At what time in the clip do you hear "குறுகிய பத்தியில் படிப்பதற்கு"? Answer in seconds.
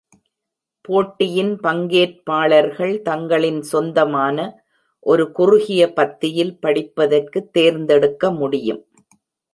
5.31-7.41